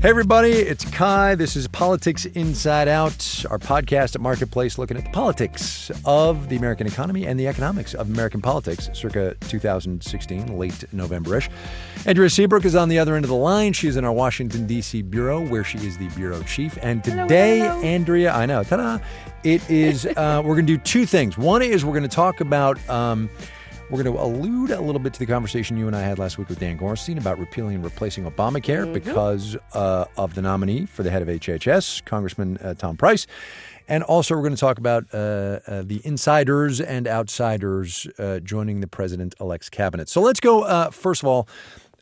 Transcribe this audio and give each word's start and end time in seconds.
Hey, 0.00 0.10
everybody, 0.10 0.52
it's 0.52 0.84
Kai. 0.84 1.34
This 1.34 1.56
is 1.56 1.66
Politics 1.66 2.24
Inside 2.24 2.86
Out, 2.86 3.44
our 3.50 3.58
podcast 3.58 4.14
at 4.14 4.20
Marketplace 4.20 4.78
looking 4.78 4.96
at 4.96 5.04
the 5.04 5.10
politics 5.10 5.90
of 6.04 6.48
the 6.48 6.54
American 6.54 6.86
economy 6.86 7.26
and 7.26 7.38
the 7.38 7.48
economics 7.48 7.94
of 7.94 8.08
American 8.08 8.40
politics 8.40 8.88
circa 8.92 9.34
2016, 9.48 10.56
late 10.56 10.84
November 10.92 11.38
ish. 11.38 11.50
Andrea 12.06 12.30
Seabrook 12.30 12.64
is 12.64 12.76
on 12.76 12.88
the 12.88 12.96
other 12.96 13.16
end 13.16 13.24
of 13.24 13.28
the 13.28 13.34
line. 13.34 13.72
She's 13.72 13.96
in 13.96 14.04
our 14.04 14.12
Washington, 14.12 14.68
D.C. 14.68 15.02
bureau, 15.02 15.44
where 15.44 15.64
she 15.64 15.78
is 15.78 15.98
the 15.98 16.06
bureau 16.10 16.44
chief. 16.44 16.78
And 16.80 17.02
today, 17.02 17.58
hello, 17.58 17.70
hello. 17.70 17.82
Andrea, 17.82 18.32
I 18.32 18.46
know, 18.46 18.62
ta 18.62 18.76
da, 18.76 18.98
it 19.42 19.68
is, 19.68 20.06
uh, 20.16 20.40
we're 20.44 20.54
going 20.54 20.66
to 20.68 20.76
do 20.76 20.78
two 20.78 21.06
things. 21.06 21.36
One 21.36 21.60
is 21.60 21.84
we're 21.84 21.90
going 21.90 22.02
to 22.04 22.08
talk 22.08 22.40
about. 22.40 22.88
Um, 22.88 23.28
we're 23.90 24.02
going 24.02 24.14
to 24.16 24.22
allude 24.22 24.70
a 24.70 24.80
little 24.80 24.98
bit 25.00 25.14
to 25.14 25.18
the 25.18 25.26
conversation 25.26 25.76
you 25.78 25.86
and 25.86 25.96
I 25.96 26.02
had 26.02 26.18
last 26.18 26.36
week 26.36 26.48
with 26.48 26.58
Dan 26.60 26.78
Gorenstein 26.78 27.18
about 27.18 27.38
repealing 27.38 27.76
and 27.76 27.84
replacing 27.84 28.24
Obamacare 28.24 28.84
Mm-hmm. 28.84 28.92
because 28.92 29.56
uh, 29.72 30.04
of 30.16 30.34
the 30.34 30.42
nominee 30.42 30.86
for 30.86 31.02
the 31.02 31.10
head 31.10 31.22
of 31.22 31.28
HHS, 31.28 32.04
Congressman 32.04 32.58
uh, 32.58 32.74
Tom 32.74 32.96
Price. 32.96 33.26
And 33.88 34.02
also, 34.02 34.34
we're 34.34 34.42
going 34.42 34.54
to 34.54 34.60
talk 34.60 34.76
about 34.76 35.06
uh, 35.14 35.16
uh, 35.66 35.82
the 35.82 36.02
insiders 36.04 36.78
and 36.80 37.08
outsiders 37.08 38.06
uh, 38.18 38.40
joining 38.40 38.80
the 38.80 38.86
president 38.86 39.34
elect's 39.40 39.70
cabinet. 39.70 40.10
So 40.10 40.20
let's 40.20 40.40
go, 40.40 40.62
uh, 40.62 40.90
first 40.90 41.22
of 41.22 41.28
all, 41.28 41.48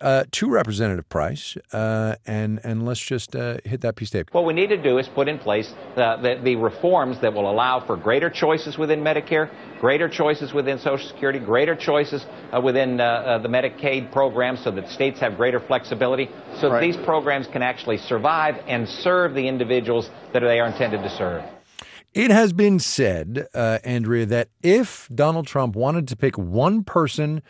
uh, 0.00 0.24
to 0.30 0.50
Representative 0.50 1.08
Price, 1.08 1.56
uh, 1.72 2.16
and, 2.26 2.60
and 2.64 2.84
let's 2.84 3.00
just 3.00 3.34
uh, 3.34 3.58
hit 3.64 3.80
that 3.80 3.96
piece 3.96 4.10
tape. 4.10 4.28
What 4.32 4.44
we 4.44 4.52
need 4.52 4.68
to 4.68 4.76
do 4.76 4.98
is 4.98 5.08
put 5.08 5.28
in 5.28 5.38
place 5.38 5.72
the, 5.94 6.16
the, 6.20 6.40
the 6.42 6.56
reforms 6.56 7.20
that 7.20 7.32
will 7.32 7.50
allow 7.50 7.84
for 7.84 7.96
greater 7.96 8.28
choices 8.28 8.76
within 8.76 9.00
Medicare, 9.00 9.50
greater 9.80 10.08
choices 10.08 10.52
within 10.52 10.78
Social 10.78 11.08
Security, 11.08 11.38
greater 11.38 11.74
choices 11.74 12.26
uh, 12.52 12.60
within 12.60 13.00
uh, 13.00 13.04
uh, 13.04 13.38
the 13.38 13.48
Medicaid 13.48 14.12
program 14.12 14.56
so 14.56 14.70
that 14.70 14.88
states 14.88 15.20
have 15.20 15.36
greater 15.36 15.60
flexibility, 15.60 16.28
so 16.60 16.70
that 16.70 16.80
these 16.80 16.96
programs 16.98 17.46
can 17.46 17.62
actually 17.62 17.98
survive 17.98 18.56
and 18.66 18.88
serve 18.88 19.34
the 19.34 19.48
individuals 19.48 20.10
that 20.32 20.40
they 20.40 20.60
are 20.60 20.66
intended 20.66 21.02
to 21.02 21.10
serve. 21.10 21.42
It 22.12 22.30
has 22.30 22.54
been 22.54 22.78
said, 22.78 23.46
uh, 23.54 23.78
Andrea, 23.84 24.24
that 24.24 24.48
if 24.62 25.06
Donald 25.14 25.46
Trump 25.46 25.76
wanted 25.76 26.08
to 26.08 26.16
pick 26.16 26.38
one 26.38 26.82
person, 26.82 27.42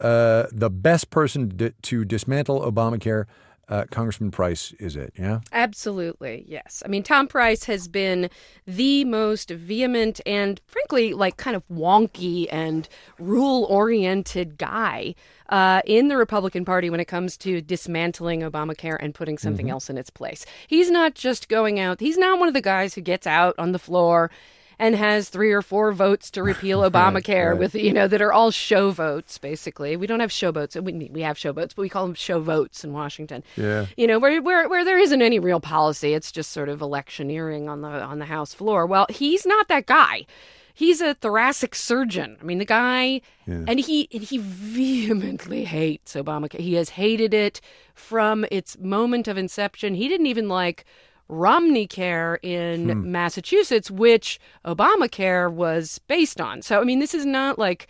uh, 0.00 0.46
the 0.52 0.70
best 0.70 1.10
person 1.10 1.56
to, 1.58 1.70
to 1.70 2.04
dismantle 2.04 2.60
Obamacare, 2.60 3.26
uh, 3.70 3.84
Congressman 3.90 4.32
Price 4.32 4.72
is 4.80 4.96
it. 4.96 5.12
Yeah. 5.16 5.40
Absolutely, 5.52 6.44
yes. 6.48 6.82
I 6.84 6.88
mean, 6.88 7.04
Tom 7.04 7.28
Price 7.28 7.64
has 7.64 7.86
been 7.86 8.28
the 8.66 9.04
most 9.04 9.50
vehement 9.50 10.20
and, 10.26 10.60
frankly, 10.66 11.14
like 11.14 11.36
kind 11.36 11.54
of 11.54 11.62
wonky 11.68 12.48
and 12.50 12.88
rule 13.20 13.64
oriented 13.70 14.58
guy 14.58 15.14
uh, 15.50 15.82
in 15.84 16.08
the 16.08 16.16
Republican 16.16 16.64
Party 16.64 16.90
when 16.90 16.98
it 16.98 17.04
comes 17.04 17.36
to 17.38 17.60
dismantling 17.60 18.40
Obamacare 18.40 18.96
and 18.98 19.14
putting 19.14 19.38
something 19.38 19.70
else 19.70 19.88
in 19.88 19.96
its 19.96 20.10
place. 20.10 20.44
He's 20.66 20.90
not 20.90 21.14
just 21.14 21.48
going 21.48 21.78
out, 21.78 22.00
he's 22.00 22.18
not 22.18 22.40
one 22.40 22.48
of 22.48 22.54
the 22.54 22.60
guys 22.60 22.94
who 22.94 23.00
gets 23.00 23.26
out 23.26 23.54
on 23.56 23.70
the 23.70 23.78
floor 23.78 24.32
and 24.80 24.96
has 24.96 25.28
three 25.28 25.52
or 25.52 25.60
four 25.60 25.92
votes 25.92 26.30
to 26.32 26.42
repeal 26.42 26.80
Obamacare 26.90 27.56
with 27.56 27.74
you 27.74 27.92
know 27.92 28.08
that 28.08 28.22
are 28.22 28.32
all 28.32 28.50
show 28.50 28.90
votes 28.90 29.38
basically. 29.38 29.96
We 29.96 30.08
don't 30.08 30.20
have 30.20 30.32
show 30.32 30.50
votes. 30.50 30.74
We 30.74 31.10
we 31.12 31.20
have 31.20 31.38
show 31.38 31.52
votes, 31.52 31.74
but 31.74 31.82
we 31.82 31.88
call 31.88 32.06
them 32.06 32.14
show 32.14 32.40
votes 32.40 32.82
in 32.82 32.92
Washington. 32.92 33.44
Yeah. 33.56 33.86
You 33.96 34.08
know 34.08 34.18
where 34.18 34.42
where 34.42 34.68
where 34.68 34.84
there 34.84 34.98
isn't 34.98 35.22
any 35.22 35.38
real 35.38 35.60
policy. 35.60 36.14
It's 36.14 36.32
just 36.32 36.50
sort 36.50 36.70
of 36.70 36.80
electioneering 36.80 37.68
on 37.68 37.82
the 37.82 37.88
on 37.88 38.18
the 38.18 38.24
House 38.24 38.54
floor. 38.54 38.86
Well, 38.86 39.06
he's 39.10 39.46
not 39.46 39.68
that 39.68 39.86
guy. 39.86 40.26
He's 40.72 41.02
a 41.02 41.12
thoracic 41.12 41.74
surgeon. 41.74 42.38
I 42.40 42.44
mean, 42.44 42.56
the 42.56 42.64
guy, 42.64 43.20
and 43.46 43.78
he 43.78 44.08
and 44.14 44.22
he 44.22 44.38
vehemently 44.38 45.64
hates 45.64 46.14
Obamacare. 46.14 46.60
He 46.60 46.74
has 46.74 46.90
hated 46.90 47.34
it 47.34 47.60
from 47.94 48.46
its 48.50 48.78
moment 48.78 49.28
of 49.28 49.36
inception. 49.36 49.94
He 49.94 50.08
didn't 50.08 50.26
even 50.26 50.48
like 50.48 50.86
Romney 51.30 51.86
Care 51.86 52.40
in 52.42 53.10
Massachusetts, 53.10 53.90
which 53.90 54.40
Obamacare 54.64 55.50
was 55.50 56.00
based 56.08 56.40
on. 56.40 56.60
So, 56.62 56.80
I 56.80 56.84
mean, 56.84 56.98
this 56.98 57.14
is 57.14 57.24
not 57.24 57.58
like 57.58 57.86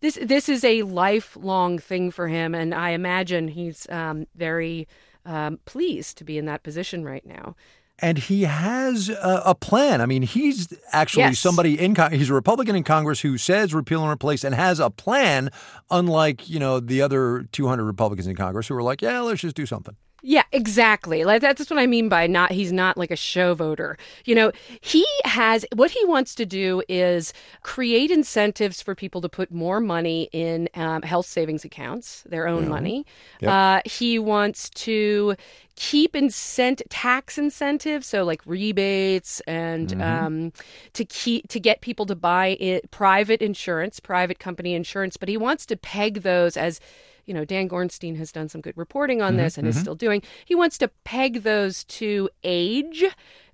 this. 0.00 0.16
This 0.22 0.48
is 0.48 0.62
a 0.64 0.82
lifelong 0.82 1.78
thing 1.78 2.10
for 2.10 2.28
him, 2.28 2.54
and 2.54 2.72
I 2.74 2.90
imagine 2.90 3.48
he's 3.48 3.86
um, 3.90 4.26
very 4.36 4.86
um, 5.26 5.58
pleased 5.64 6.18
to 6.18 6.24
be 6.24 6.38
in 6.38 6.46
that 6.46 6.62
position 6.62 7.04
right 7.04 7.26
now. 7.26 7.56
And 8.00 8.16
he 8.16 8.44
has 8.44 9.08
a, 9.08 9.42
a 9.44 9.54
plan. 9.56 10.00
I 10.00 10.06
mean, 10.06 10.22
he's 10.22 10.72
actually 10.92 11.24
Yes. 11.24 11.40
somebody 11.40 11.76
in 11.76 11.96
Con- 11.96 12.12
he's 12.12 12.30
a 12.30 12.34
Republican 12.34 12.76
in 12.76 12.84
Congress 12.84 13.22
who 13.22 13.36
says 13.36 13.74
repeal 13.74 14.02
and 14.02 14.12
replace 14.12 14.44
and 14.44 14.54
has 14.54 14.78
a 14.78 14.88
plan, 14.88 15.50
unlike 15.90 16.48
you 16.48 16.60
know 16.60 16.78
the 16.78 17.02
other 17.02 17.48
200 17.50 17.84
Republicans 17.84 18.28
in 18.28 18.36
Congress 18.36 18.68
who 18.68 18.76
are 18.76 18.84
like, 18.84 19.02
yeah, 19.02 19.18
let's 19.20 19.40
just 19.40 19.56
do 19.56 19.66
something. 19.66 19.96
Yeah, 20.28 20.42
exactly. 20.52 21.24
Like 21.24 21.40
that's 21.40 21.70
what 21.70 21.78
I 21.78 21.86
mean 21.86 22.10
by 22.10 22.26
not 22.26 22.52
he's 22.52 22.70
not 22.70 22.98
like 22.98 23.10
a 23.10 23.16
show 23.16 23.54
voter. 23.54 23.96
You 24.26 24.34
know, 24.34 24.52
he 24.82 25.06
has 25.24 25.64
what 25.74 25.90
he 25.90 26.04
wants 26.04 26.34
to 26.34 26.44
do 26.44 26.82
is 26.86 27.32
create 27.62 28.10
incentives 28.10 28.82
for 28.82 28.94
people 28.94 29.22
to 29.22 29.28
put 29.30 29.50
more 29.50 29.80
money 29.80 30.28
in 30.32 30.68
um, 30.74 31.00
health 31.00 31.24
savings 31.24 31.64
accounts, 31.64 32.24
their 32.28 32.46
own 32.46 32.68
money. 32.68 33.06
Uh, 33.42 33.80
he 33.86 34.18
wants 34.18 34.68
to 34.70 35.34
keep 35.76 36.12
incent 36.12 36.82
tax 36.90 37.38
incentives, 37.38 38.06
so 38.06 38.22
like 38.22 38.42
rebates 38.44 39.40
and 39.46 39.94
um, 40.02 40.52
to 40.92 41.06
keep 41.06 41.48
to 41.48 41.58
get 41.58 41.80
people 41.80 42.04
to 42.04 42.14
buy 42.14 42.48
it, 42.60 42.90
private 42.90 43.40
insurance, 43.40 43.98
private 43.98 44.38
company 44.38 44.74
insurance. 44.74 45.16
But 45.16 45.30
he 45.30 45.38
wants 45.38 45.64
to 45.64 45.76
peg 45.78 46.20
those 46.20 46.58
as 46.58 46.80
you 47.28 47.34
know, 47.34 47.44
Dan 47.44 47.68
Gorenstein 47.68 48.16
has 48.16 48.32
done 48.32 48.48
some 48.48 48.62
good 48.62 48.76
reporting 48.76 49.20
on 49.20 49.34
mm-hmm, 49.34 49.42
this 49.42 49.58
and 49.58 49.68
is 49.68 49.74
mm-hmm. 49.74 49.82
still 49.82 49.94
doing. 49.94 50.22
He 50.46 50.54
wants 50.54 50.78
to 50.78 50.88
peg 51.04 51.42
those 51.42 51.84
to 51.84 52.30
age 52.42 53.04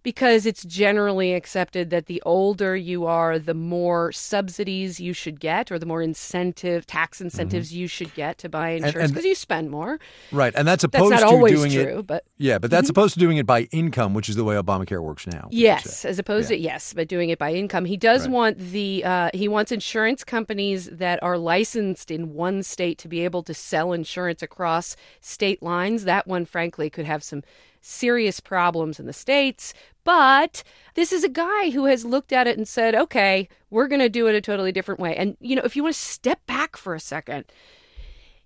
because 0.05 0.45
it's 0.47 0.65
generally 0.65 1.33
accepted 1.35 1.91
that 1.91 2.07
the 2.07 2.23
older 2.25 2.77
you 2.77 3.07
are, 3.07 3.39
the 3.39 3.55
more 3.55 4.13
subsidies 4.13 5.01
you 5.01 5.13
should 5.15 5.41
get 5.41 5.73
or 5.73 5.79
the 5.79 5.87
more 5.87 6.03
incentive, 6.03 6.87
tax 6.87 7.21
incentives 7.21 7.73
you 7.75 7.89
should 7.89 8.15
get 8.15 8.37
to 8.39 8.49
buy 8.49 8.69
insurance 8.71 9.11
because 9.11 9.25
you 9.25 9.35
spend 9.35 9.71
more. 9.71 9.99
Right, 10.31 10.55
and 10.55 10.69
that's 10.69 10.83
That's 10.83 10.95
opposed 10.97 11.11
not 11.11 11.21
to 11.21 11.27
always 11.27 11.55
doing 11.59 11.73
true, 11.73 11.99
it. 12.01 12.07
but 12.07 12.25
Yeah, 12.37 12.59
but 12.59 12.71
that's 12.71 12.91
opposed 12.91 13.15
to 13.15 13.21
doing 13.21 13.39
it 13.39 13.47
by 13.47 13.63
income, 13.73 14.15
which 14.15 14.29
is 14.29 14.37
the 14.37 14.45
way 14.45 14.55
Obamacare 14.55 15.03
works 15.03 15.27
now. 15.27 15.49
Yes, 15.51 16.05
as 16.05 16.19
opposed 16.19 16.49
to 16.49 16.57
yes, 16.59 16.93
but 16.93 17.09
doing 17.09 17.31
it 17.31 17.39
by 17.39 17.53
income. 17.55 17.87
He 17.87 17.97
does 17.97 18.23
Right. 18.23 18.31
want 18.31 18.59
the 18.59 19.03
uh, 19.05 19.31
he 19.33 19.49
wants 19.49 19.73
insurance 19.73 20.23
companies 20.23 20.87
that 20.93 21.21
are 21.23 21.39
licensed 21.39 22.11
in 22.11 22.35
one 22.35 22.63
state 22.63 22.99
to 22.99 23.09
be 23.09 23.25
able 23.25 23.43
to 23.43 23.55
sell 23.55 23.93
insurance 23.95 24.43
across 24.43 24.97
state 25.23 25.63
lines. 25.63 26.05
That 26.05 26.27
one, 26.27 26.45
frankly, 26.45 26.91
could 26.91 27.07
have 27.07 27.25
some 27.25 27.43
serious 27.81 28.41
problems 28.41 28.99
in 28.99 29.07
the 29.07 29.13
states. 29.13 29.75
But 30.05 30.63
this 30.95 31.13
is 31.13 31.25
a 31.25 31.29
guy 31.29 31.71
who 31.71 31.87
has 31.87 32.05
looked 32.05 32.33
at 32.33 32.47
it 32.47 32.57
and 32.59 32.69
said, 32.69 32.95
"Okay, 32.95 33.49
we're 33.71 33.89
going 33.89 34.01
to 34.01 34.09
do 34.09 34.27
it 34.27 34.35
a 34.35 34.41
totally 34.41 34.71
different 34.73 35.01
way." 35.01 35.17
And 35.17 35.37
you 35.41 35.57
know, 35.57 35.63
if 35.65 35.75
you 35.77 35.83
want 35.83 35.95
to 35.95 36.01
step 36.01 36.47
back 36.47 36.77
for 36.77 36.95
a 36.95 37.01
second, 37.01 37.45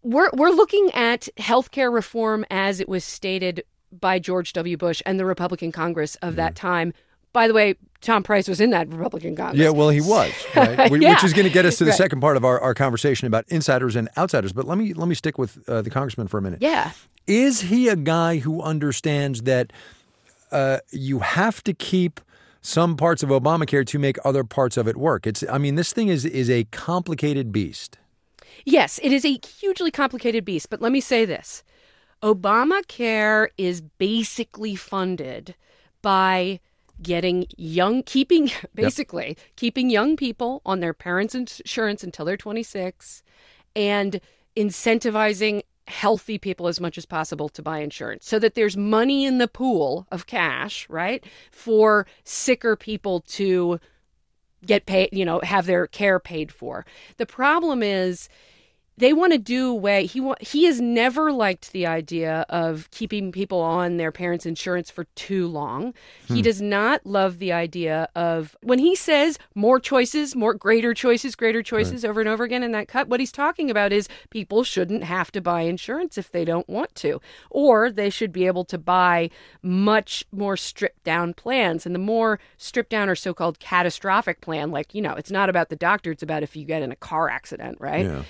we're 0.03 0.31
we're 0.33 0.51
looking 0.51 0.91
at 0.93 1.29
healthcare 1.37 1.93
reform 1.93 2.45
as 2.51 2.81
it 2.81 2.89
was 2.89 3.05
stated 3.05 3.65
by 3.93 4.19
George 4.19 4.53
W. 4.53 4.77
Bush 4.77 5.03
and 5.07 5.19
the 5.19 5.25
Republican 5.25 5.73
Congress 5.73 6.15
of 6.17 6.37
that 6.37 6.55
time. 6.55 6.93
By 7.33 7.47
the 7.47 7.55
way, 7.55 7.75
Tom 8.01 8.23
Price 8.23 8.49
was 8.49 8.61
in 8.61 8.71
that 8.71 8.89
Republican 8.89 9.37
Congress. 9.37 9.59
Yeah, 9.59 9.71
well, 9.71 9.91
he 9.91 10.01
was, 10.01 10.33
right? 10.57 10.79
Yeah. 11.01 11.15
which 11.15 11.25
is 11.25 11.33
going 11.35 11.45
to 11.47 11.53
get 11.53 11.67
us 11.67 11.77
to 11.79 11.85
the 11.85 11.91
Right. 11.91 11.97
second 11.99 12.21
part 12.21 12.37
of 12.37 12.45
our, 12.45 12.59
our 12.61 12.73
conversation 12.75 13.27
about 13.27 13.45
insiders 13.49 13.97
and 13.97 14.09
outsiders. 14.17 14.53
But 14.53 14.67
let 14.67 14.79
me 14.79 14.95
let 14.95 15.09
me 15.09 15.15
stick 15.15 15.37
with 15.39 15.69
uh, 15.69 15.83
the 15.83 15.91
congressman 15.91 16.29
for 16.29 16.39
a 16.39 16.43
minute. 16.43 16.61
Yeah. 16.63 16.93
Is 17.27 17.61
he 17.63 17.89
a 17.89 17.97
guy 17.97 18.39
who 18.39 18.63
understands 18.63 19.43
that 19.43 19.73
uh, 20.51 20.79
you 20.91 21.21
have 21.21 21.63
to 21.65 21.75
keep 21.75 22.21
some 22.61 22.97
parts 22.97 23.23
of 23.23 23.29
Obamacare 23.31 23.87
to 23.87 23.99
make 23.99 24.19
other 24.25 24.45
parts 24.45 24.77
of 24.77 24.89
it 24.89 24.97
work? 24.97 25.27
It's 25.27 25.45
I 25.51 25.59
mean, 25.59 25.75
this 25.75 25.93
thing 25.93 26.09
is 26.09 26.25
is 26.25 26.51
a 26.51 26.65
complicated 26.65 27.53
beast. 27.53 27.99
Yes, 28.65 28.99
it 29.03 29.13
is 29.13 29.25
a 29.25 29.39
hugely 29.61 29.91
complicated 29.91 30.45
beast, 30.45 30.71
but 30.71 30.81
let 30.81 30.93
me 30.93 31.00
say 31.00 31.25
this. 31.25 31.62
Obamacare 32.23 33.49
is 33.56 33.81
basically 33.81 34.75
funded 34.75 35.55
by 36.03 36.61
getting 37.01 37.47
young 37.56 38.03
keeping 38.03 38.51
basically 38.75 39.37
keeping 39.56 39.89
young 39.89 40.17
people 40.17 40.61
on 40.67 40.81
their 40.81 40.94
parents' 40.94 41.35
insurance 41.35 42.03
until 42.03 42.25
they're 42.25 42.37
26 42.37 43.23
and 43.77 44.21
incentivizing 44.56 45.62
healthy 45.88 46.38
people 46.38 46.69
as 46.69 46.81
much 46.81 46.99
as 46.99 47.06
possible 47.06 47.49
to 47.49 47.62
buy 47.62 47.79
insurance 47.79 48.26
so 48.26 48.38
that 48.38 48.55
there's 48.55 48.76
money 48.76 49.25
in 49.25 49.38
the 49.38 49.49
pool 49.49 50.06
of 50.12 50.26
cash, 50.26 50.88
right? 50.88 51.25
For 51.50 52.06
sicker 52.25 52.76
people 52.76 53.20
to 53.29 53.81
get 54.64 54.87
paid, 54.87 55.11
you 55.12 55.25
know, 55.25 55.40
have 55.43 55.67
their 55.67 55.87
care 55.87 56.19
paid 56.19 56.52
for. 56.52 56.85
The 57.17 57.26
problem 57.26 57.82
is 57.82 58.29
they 58.99 59.12
want 59.12 59.33
to 59.33 59.39
do 59.39 59.71
away 59.71 60.06
he 60.06 60.21
wa- 60.21 60.37
he 60.41 60.65
has 60.65 60.81
never 60.81 61.33
liked 61.33 61.73
the 61.73 61.87
idea 61.87 62.45
of 62.49 62.91
keeping 62.91 63.33
people 63.33 63.61
on 63.61 63.97
their 63.97 64.12
parents 64.12 64.45
insurance 64.45 64.91
for 64.91 65.05
too 65.15 65.47
long. 65.47 65.95
He 66.27 66.37
hmm. 66.37 66.41
does 66.43 66.61
not 66.61 67.06
love 67.06 67.39
the 67.39 67.53
idea 67.53 68.09
of 68.15 68.56
when 68.62 68.79
he 68.79 68.95
says 68.95 69.39
more 69.55 69.81
choices 69.81 70.35
more 70.35 70.55
greater 70.55 70.95
choices 70.95 71.35
greater 71.35 71.62
choices 71.62 72.05
over 72.05 72.21
and 72.21 72.29
over 72.29 72.45
again 72.45 72.62
in 72.62 72.73
that 72.73 72.89
cut 72.89 73.09
what 73.09 73.21
he's 73.21 73.33
talking 73.33 73.71
about 73.71 73.93
is 73.93 74.09
people 74.31 74.65
shouldn't 74.65 75.05
have 75.05 75.31
to 75.33 75.41
buy 75.41 75.62
insurance 75.62 76.19
if 76.19 76.31
they 76.31 76.44
don't 76.44 76.69
want 76.69 76.94
to 76.97 77.21
or 77.51 77.91
they 77.91 78.11
should 78.11 78.33
be 78.33 78.47
able 78.47 78.65
to 78.65 78.79
buy 78.79 79.31
much 79.62 80.25
more 80.33 80.56
stripped 80.56 81.05
down 81.05 81.35
plans. 81.35 81.87
And 81.87 81.94
the 81.94 82.01
more 82.01 82.39
stripped 82.56 82.91
down 82.91 83.09
or 83.09 83.15
so-called 83.15 83.59
catastrophic 83.59 84.41
plan 84.41 84.71
like 84.71 84.94
you 84.94 85.03
know 85.03 85.15
it's 85.15 85.31
not 85.31 85.49
about 85.49 85.69
the 85.69 85.77
doctor 85.77 86.11
it's 86.11 86.23
about 86.23 86.43
if 86.43 86.56
you 86.56 86.65
get 86.65 86.83
in 86.83 86.93
a 86.93 86.97
car 86.97 87.29
accident 87.29 87.79
right? 87.81 88.06
Yeah. 88.06 88.23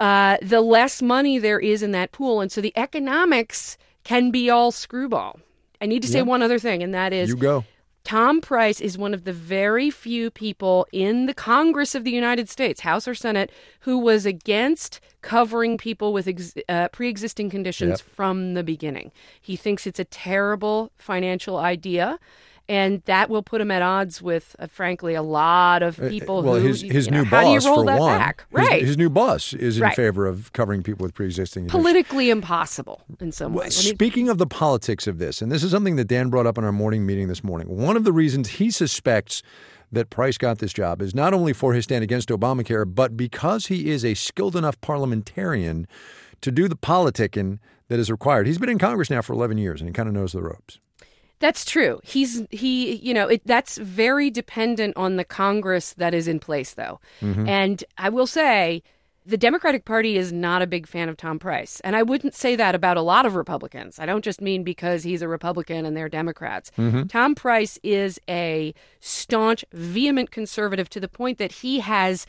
Uh, 0.00 0.38
the 0.42 0.60
less 0.60 1.00
money 1.02 1.38
there 1.38 1.60
is 1.60 1.82
in 1.82 1.92
that 1.92 2.10
pool. 2.12 2.40
And 2.40 2.50
so 2.50 2.60
the 2.60 2.72
economics 2.76 3.76
can 4.04 4.30
be 4.30 4.48
all 4.50 4.72
screwball. 4.72 5.38
I 5.80 5.86
need 5.86 6.02
to 6.02 6.08
say 6.08 6.18
Yeah. 6.18 6.22
one 6.24 6.42
other 6.42 6.58
thing, 6.58 6.82
and 6.82 6.92
that 6.94 7.12
is 7.12 7.28
You 7.30 7.36
go. 7.36 7.64
Tom 8.02 8.40
Price 8.40 8.80
is 8.80 8.96
one 8.96 9.12
of 9.12 9.24
the 9.24 9.32
very 9.32 9.90
few 9.90 10.30
people 10.30 10.86
in 10.90 11.26
the 11.26 11.34
Congress 11.34 11.94
of 11.94 12.02
the 12.02 12.10
United 12.10 12.48
States, 12.48 12.80
House 12.80 13.06
or 13.06 13.14
Senate, 13.14 13.50
who 13.80 13.98
was 13.98 14.24
against 14.24 15.00
covering 15.20 15.76
people 15.76 16.14
with 16.14 16.26
ex- 16.26 16.54
uh, 16.68 16.88
pre 16.88 17.08
existing 17.10 17.50
conditions 17.50 18.00
Yep. 18.00 18.16
from 18.16 18.54
the 18.54 18.62
beginning. 18.62 19.12
He 19.40 19.54
thinks 19.54 19.86
it's 19.86 20.00
a 20.00 20.04
terrible 20.04 20.92
financial 20.96 21.58
idea. 21.58 22.18
And 22.68 23.02
that 23.06 23.28
will 23.28 23.42
put 23.42 23.60
him 23.60 23.70
at 23.72 23.82
odds 23.82 24.22
with, 24.22 24.54
uh, 24.60 24.68
frankly, 24.68 25.14
a 25.14 25.22
lot 25.22 25.82
of 25.82 25.96
people 25.98 26.38
Uh, 26.38 26.42
well, 26.42 26.54
who. 26.60 26.68
his 26.68 26.82
his 26.82 27.06
you 27.06 27.12
know, 27.12 27.18
new 27.22 27.24
how 27.24 27.40
do 27.42 27.48
you 27.48 27.54
boss 27.56 27.64
for 27.64 27.84
one, 27.84 28.18
back? 28.18 28.44
Right. 28.52 28.82
His, 28.82 28.96
new 28.96 29.10
boss 29.10 29.52
is 29.54 29.78
in 29.78 29.82
Right. 29.82 29.96
favor 29.96 30.26
of 30.26 30.52
covering 30.52 30.82
people 30.84 31.02
with 31.04 31.12
pre-existing 31.14 31.66
politically 31.66 32.30
impossible 32.30 33.02
in 33.18 33.32
some 33.32 33.54
Well, 33.54 33.64
ways. 33.64 33.74
Speaking 33.74 34.28
of 34.28 34.38
the 34.38 34.46
politics 34.46 35.06
of 35.08 35.18
this, 35.18 35.42
and 35.42 35.50
this 35.50 35.64
is 35.64 35.72
something 35.72 35.96
that 35.96 36.04
Dan 36.06 36.28
brought 36.30 36.46
up 36.46 36.56
in 36.58 36.64
our 36.64 36.70
morning 36.72 37.04
meeting 37.04 37.26
this 37.28 37.42
morning, 37.42 37.68
one 37.76 37.96
of 37.96 38.04
the 38.04 38.12
reasons 38.12 38.50
he 38.50 38.70
suspects 38.70 39.42
that 39.90 40.08
Price 40.08 40.38
got 40.38 40.58
this 40.58 40.72
job 40.72 41.02
is 41.02 41.12
not 41.12 41.34
only 41.34 41.52
for 41.52 41.74
his 41.74 41.82
stand 41.84 42.04
against 42.04 42.28
Obamacare, 42.28 42.84
but 42.86 43.16
because 43.16 43.66
he 43.66 43.90
is 43.90 44.04
a 44.04 44.14
skilled 44.14 44.54
enough 44.54 44.80
parliamentarian 44.80 45.88
to 46.42 46.52
do 46.52 46.68
the 46.68 46.76
politicking 46.76 47.58
that 47.88 47.98
is 47.98 48.08
required. 48.10 48.46
He's 48.46 48.58
been 48.58 48.68
in 48.68 48.78
Congress 48.78 49.10
now 49.10 49.20
for 49.22 49.32
11 49.32 49.58
years 49.58 49.80
and 49.80 49.88
he 49.88 49.92
kind 49.92 50.08
of 50.08 50.14
knows 50.14 50.30
the 50.30 50.42
ropes. 50.42 50.78
That's 51.40 51.64
true. 51.64 52.00
He's 52.04 52.46
he 52.50 52.96
you 52.96 53.12
know, 53.12 53.26
it 53.26 53.42
that's 53.44 53.78
very 53.78 54.30
dependent 54.30 54.96
on 54.96 55.16
the 55.16 55.24
Congress 55.24 55.94
that 55.94 56.14
is 56.14 56.28
in 56.28 56.38
place 56.38 56.74
though. 56.74 57.00
Mm-hmm. 57.20 57.48
And 57.48 57.84
I 57.98 58.10
will 58.10 58.26
say 58.26 58.82
the 59.26 59.36
Democratic 59.36 59.84
Party 59.84 60.16
is 60.16 60.32
not 60.32 60.62
a 60.62 60.66
big 60.66 60.86
fan 60.86 61.08
of 61.08 61.16
Tom 61.16 61.38
Price. 61.38 61.80
And 61.80 61.94
I 61.94 62.02
wouldn't 62.02 62.34
say 62.34 62.56
that 62.56 62.74
about 62.74 62.96
a 62.96 63.02
lot 63.02 63.26
of 63.26 63.34
Republicans. 63.34 63.98
I 63.98 64.06
don't 64.06 64.24
just 64.24 64.40
mean 64.40 64.64
because 64.64 65.02
he's 65.02 65.22
a 65.22 65.28
Republican 65.28 65.84
and 65.84 65.96
they're 65.96 66.08
Democrats. 66.08 66.70
Mm-hmm. 66.78 67.04
Tom 67.04 67.34
Price 67.34 67.78
is 67.82 68.18
a 68.28 68.74
staunch, 69.00 69.64
vehement 69.72 70.30
conservative 70.30 70.88
to 70.90 71.00
the 71.00 71.08
point 71.08 71.38
that 71.38 71.52
he 71.52 71.80
has 71.80 72.26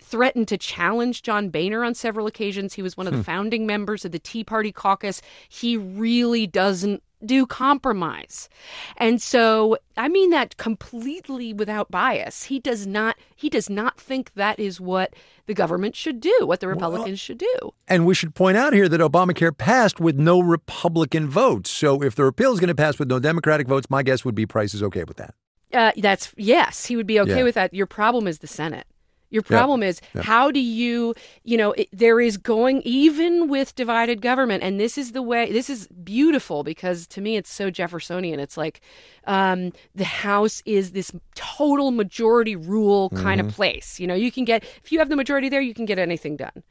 threatened 0.00 0.48
to 0.48 0.58
challenge 0.58 1.22
John 1.22 1.48
Boehner 1.48 1.84
on 1.84 1.94
several 1.94 2.26
occasions. 2.26 2.74
He 2.74 2.82
was 2.82 2.96
one 2.96 3.06
of 3.06 3.12
the 3.12 3.20
hmm. 3.20 3.24
founding 3.24 3.66
members 3.66 4.04
of 4.04 4.10
the 4.10 4.18
Tea 4.18 4.44
Party 4.44 4.72
caucus. 4.72 5.22
He 5.48 5.76
really 5.76 6.46
doesn't 6.46 7.02
do 7.24 7.46
compromise. 7.46 8.48
And 8.96 9.20
so 9.20 9.76
I 9.96 10.08
mean 10.08 10.30
that 10.30 10.56
completely 10.56 11.52
without 11.52 11.90
bias. 11.90 12.44
He 12.44 12.58
does 12.58 12.86
not 12.86 13.16
he 13.36 13.48
does 13.48 13.68
not 13.70 13.98
think 14.00 14.34
that 14.34 14.58
is 14.58 14.80
what 14.80 15.14
the 15.46 15.54
government 15.54 15.96
should 15.96 16.20
do, 16.20 16.34
what 16.42 16.60
the 16.60 16.68
Republicans 16.68 17.18
should 17.20 17.38
do. 17.38 17.74
And 17.88 18.06
we 18.06 18.14
should 18.14 18.34
point 18.34 18.56
out 18.56 18.72
here 18.72 18.88
that 18.88 19.00
Obamacare 19.00 19.56
passed 19.56 20.00
with 20.00 20.16
no 20.18 20.40
Republican 20.40 21.28
votes. 21.28 21.70
So 21.70 22.02
if 22.02 22.14
the 22.14 22.24
repeal 22.24 22.52
is 22.52 22.60
going 22.60 22.68
to 22.68 22.74
pass 22.74 22.98
with 22.98 23.08
no 23.08 23.18
Democratic 23.18 23.66
votes, 23.66 23.88
my 23.90 24.02
guess 24.02 24.24
would 24.24 24.34
be 24.34 24.46
Price 24.46 24.74
is 24.74 24.82
okay 24.82 25.04
with 25.04 25.16
that. 25.16 25.34
Uh, 25.72 25.92
that's 25.96 26.34
yes, 26.36 26.84
he 26.86 26.96
would 26.96 27.06
be 27.06 27.18
okay 27.20 27.38
Yeah. 27.38 27.42
with 27.44 27.54
that. 27.54 27.72
Your 27.72 27.86
problem 27.86 28.26
is 28.26 28.38
the 28.40 28.46
Senate. 28.46 28.86
Your 29.32 29.42
problem 29.42 29.82
is 29.82 30.00
how 30.20 30.50
do 30.50 30.60
you, 30.60 31.14
you 31.42 31.56
know, 31.56 31.72
it, 31.72 31.88
there 31.90 32.20
is 32.20 32.36
going 32.36 32.82
even 32.82 33.48
with 33.48 33.74
divided 33.74 34.20
government, 34.20 34.62
and 34.62 34.78
this 34.78 34.98
is 34.98 35.12
the 35.12 35.22
way. 35.22 35.50
This 35.50 35.70
is 35.70 35.88
beautiful 35.88 36.62
because 36.62 37.06
to 37.08 37.22
me 37.22 37.36
it's 37.36 37.50
so 37.50 37.70
Jeffersonian. 37.70 38.38
It's 38.38 38.58
like 38.58 38.82
um, 39.26 39.72
the 39.94 40.04
House 40.04 40.62
is 40.66 40.92
this 40.92 41.12
total 41.34 41.92
majority 41.92 42.56
rule 42.56 43.08
kind 43.10 43.40
of 43.40 43.48
place. 43.48 43.98
You 43.98 44.06
know, 44.06 44.14
you 44.14 44.30
can 44.30 44.44
get 44.44 44.64
if 44.84 44.92
you 44.92 44.98
have 44.98 45.08
the 45.08 45.16
majority 45.16 45.48
there, 45.48 45.62
you 45.62 45.72
can 45.72 45.86
get 45.86 45.98
anything 45.98 46.36
done. 46.36 46.62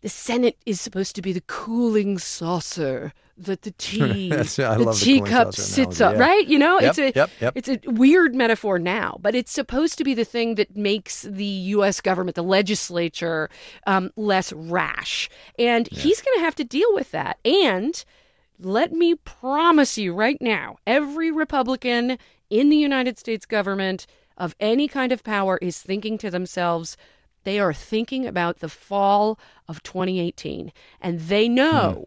The 0.00 0.08
Senate 0.08 0.56
is 0.64 0.80
supposed 0.80 1.16
to 1.16 1.22
be 1.22 1.32
the 1.32 1.42
cooling 1.42 2.18
saucer 2.18 3.12
that 3.38 3.62
the 3.62 3.70
tea, 3.78 4.28
the 4.30 4.36
love 4.36 4.54
the 4.54 5.04
cooling 5.04 5.24
teacup 5.24 5.54
sits 5.54 6.00
up, 6.00 6.14
yeah. 6.14 6.20
right? 6.20 6.46
You 6.46 6.58
know, 6.58 6.80
Yep, 6.80 6.88
it's 6.88 6.98
a 6.98 7.12
yep, 7.14 7.30
yep. 7.40 7.52
it's 7.56 7.68
a 7.68 7.80
weird 7.86 8.34
metaphor 8.34 8.78
now, 8.78 9.18
but 9.20 9.34
it's 9.34 9.52
supposed 9.52 9.98
to 9.98 10.04
be 10.04 10.14
the 10.14 10.24
thing 10.24 10.56
that 10.56 10.76
makes 10.76 11.22
the 11.22 11.44
U.S. 11.44 12.00
government, 12.00 12.34
the 12.34 12.42
legislature, 12.42 13.48
um, 13.86 14.10
less 14.16 14.52
rash. 14.52 15.28
And 15.58 15.88
he's 15.88 16.20
going 16.20 16.38
to 16.38 16.44
have 16.44 16.54
to 16.56 16.64
deal 16.64 16.92
with 16.94 17.10
that. 17.12 17.38
And 17.44 18.04
let 18.58 18.92
me 18.92 19.14
promise 19.14 19.96
you 19.96 20.12
right 20.14 20.40
now 20.40 20.76
every 20.86 21.30
Republican 21.30 22.18
in 22.50 22.68
the 22.70 22.76
United 22.76 23.18
States 23.18 23.46
government 23.46 24.06
of 24.36 24.54
any 24.60 24.88
kind 24.88 25.12
of 25.12 25.24
power 25.24 25.58
is 25.60 25.80
thinking 25.80 26.16
to 26.18 26.30
themselves, 26.30 26.96
they 27.44 27.58
are 27.58 27.72
thinking 27.72 28.26
about 28.26 28.58
the 28.60 28.68
fall 28.68 29.38
of 29.68 29.82
2018. 29.82 30.72
And 31.00 31.20
they 31.20 31.48
know 31.48 32.04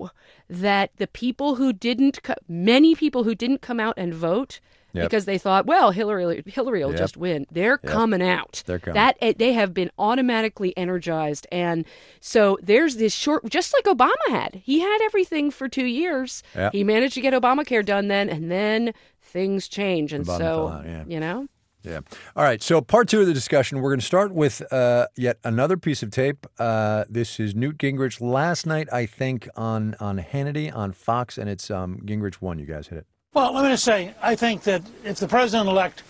Hmm. 0.50 0.54
that 0.62 0.92
the 0.98 1.08
people 1.08 1.56
who 1.56 1.72
didn't, 1.74 2.22
co- 2.24 2.36
many 2.48 2.96
people 2.96 3.24
who 3.24 3.34
didn't 3.36 3.62
come 3.62 3.80
out 3.80 3.94
and 3.98 4.14
vote, 4.14 4.60
Yep. 4.94 5.06
because 5.06 5.24
they 5.24 5.38
thought, 5.38 5.66
well, 5.66 5.92
Hillary, 5.92 6.44
Hillary 6.46 6.84
will 6.84 6.90
Yep. 6.92 7.00
just 7.00 7.16
win. 7.16 7.46
They're 7.50 7.78
coming 7.78 8.22
out. 8.22 8.62
They're 8.66 8.78
coming. 8.78 8.96
That 8.96 9.16
eh, 9.22 9.32
they 9.38 9.54
have 9.54 9.74
been 9.74 9.90
automatically 9.98 10.76
energized, 10.76 11.48
and 11.50 11.86
so 12.20 12.58
there's 12.62 12.98
this 12.98 13.14
short, 13.14 13.50
just 13.50 13.74
like 13.74 13.86
Obama 13.86 14.12
had. 14.28 14.62
He 14.66 14.82
had 14.82 15.00
everything 15.04 15.50
for 15.50 15.70
two 15.70 15.86
years. 15.86 16.44
Yep. 16.56 16.74
He 16.74 16.84
managed 16.84 17.14
to 17.14 17.22
get 17.22 17.34
Obamacare 17.34 17.86
done 17.86 18.10
then, 18.10 18.28
and 18.28 18.52
then 18.52 18.94
things 19.22 19.70
change, 19.70 20.12
and 20.12 20.26
bottom 20.26 20.46
so 20.46 20.68
out, 20.68 20.86
yeah. 20.86 21.04
you 21.08 21.22
know. 21.22 21.48
Yeah. 21.84 22.02
All 22.36 22.44
right. 22.44 22.62
So, 22.62 22.82
part 22.82 23.08
two 23.10 23.22
of 23.22 23.28
the 23.28 23.34
discussion, 23.34 23.82
we're 23.82 23.90
going 23.90 24.00
to 24.00 24.06
start 24.06 24.32
with 24.32 24.62
uh, 24.72 25.08
yet 25.16 25.38
another 25.44 25.78
piece 25.78 26.04
of 26.04 26.12
tape. 26.12 26.46
Uh, 26.60 27.06
this 27.10 27.40
is 27.40 27.56
Newt 27.56 27.78
Gingrich 27.78 28.22
last 28.22 28.66
night, 28.66 28.88
I 28.94 29.06
think, 29.06 29.48
on 29.56 29.96
on 30.00 30.20
Hannity 30.20 30.74
on 30.76 30.92
Fox, 30.92 31.38
and 31.38 31.50
it's 31.50 31.72
um, 31.72 32.00
Gingrich 32.06 32.36
1. 32.36 32.60
You 32.60 32.66
guys 32.66 32.88
hit 32.88 33.00
it. 33.00 33.06
Well, 33.34 33.54
let 33.54 33.64
me 33.64 33.70
just 33.70 33.86
say, 33.86 34.14
I 34.22 34.36
think 34.36 34.64
that 34.64 34.82
if 35.04 35.18
the 35.18 35.28
president 35.28 35.70
elect 35.70 36.04